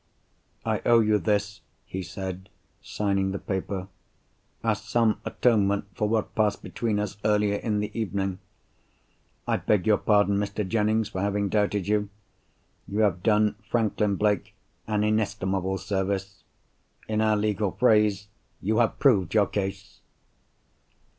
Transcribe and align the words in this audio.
"I 0.65 0.81
owe 0.83 0.99
you 0.99 1.19
this," 1.19 1.61
he 1.85 2.01
said, 2.01 2.49
signing 2.81 3.33
the 3.33 3.37
paper, 3.37 3.87
"as 4.63 4.81
some 4.81 5.21
atonement 5.25 5.85
for 5.93 6.09
what 6.09 6.33
passed 6.33 6.63
between 6.63 6.97
us 6.97 7.17
earlier 7.23 7.57
in 7.57 7.81
the 7.81 7.91
evening. 7.93 8.39
I 9.47 9.57
beg 9.57 9.85
your 9.85 9.99
pardon, 9.99 10.37
Mr. 10.39 10.67
Jennings, 10.67 11.09
for 11.09 11.21
having 11.21 11.49
doubted 11.49 11.87
you. 11.87 12.09
You 12.87 13.01
have 13.01 13.21
done 13.21 13.57
Franklin 13.69 14.15
Blake 14.15 14.55
an 14.87 15.03
inestimable 15.03 15.77
service. 15.77 16.45
In 17.07 17.21
our 17.21 17.37
legal 17.37 17.69
phrase, 17.69 18.27
you 18.59 18.77
have 18.79 18.97
proved 18.97 19.35
your 19.35 19.45
case." 19.45 19.99